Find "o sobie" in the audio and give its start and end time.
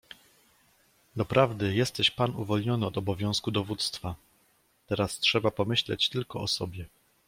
6.41-6.85